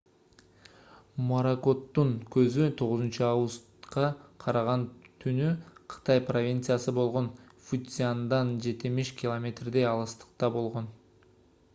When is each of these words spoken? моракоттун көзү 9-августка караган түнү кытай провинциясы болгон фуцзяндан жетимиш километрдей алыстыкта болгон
моракоттун 1.31 2.13
көзү 2.35 2.69
9-августка 2.81 4.05
караган 4.45 4.87
түнү 5.25 5.51
кытай 5.95 6.23
провинциясы 6.31 6.95
болгон 7.01 7.29
фуцзяндан 7.69 8.51
жетимиш 8.69 9.13
километрдей 9.23 9.89
алыстыкта 9.93 10.51
болгон 10.59 10.91